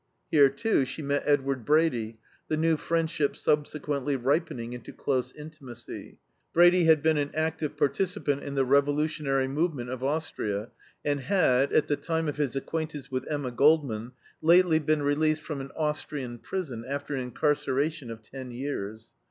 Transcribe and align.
Here, 0.31 0.49
too, 0.49 0.83
she 0.83 1.03
met 1.03 1.21
Edward 1.27 1.63
Brady, 1.63 2.17
the 2.47 2.57
new 2.57 2.75
friendship 2.75 3.35
subsequently 3.35 4.15
ripening 4.15 4.73
into 4.73 4.91
close 4.91 5.31
intimacy. 5.31 6.17
Brady 6.53 6.85
had 6.85 7.03
been 7.03 7.17
an 7.17 7.29
active 7.35 7.77
participant 7.77 8.41
in 8.41 8.55
the 8.55 8.65
revolutionary 8.65 9.47
movement 9.47 9.91
of 9.91 10.03
Austria 10.03 10.71
and 11.05 11.19
had, 11.19 11.71
at 11.71 11.87
the 11.87 11.97
time 11.97 12.27
of 12.27 12.37
his 12.37 12.55
acquaintance 12.55 13.11
with 13.11 13.27
Emma 13.29 13.51
Goldman, 13.51 14.13
lately 14.41 14.79
been 14.79 15.03
released 15.03 15.43
from 15.43 15.61
an 15.61 15.69
Austrian 15.75 16.39
prison 16.39 16.83
after 16.83 17.13
an 17.13 17.21
incarceration 17.21 18.09
of 18.09 18.23
ten 18.23 18.49
years. 18.49 19.11